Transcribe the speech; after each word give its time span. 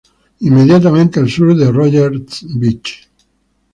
Inmediatamente 0.39 1.19
al 1.19 1.29
sur 1.29 1.55
de 1.55 1.71
Rodgers 1.71 2.43
Beach. 2.55 3.07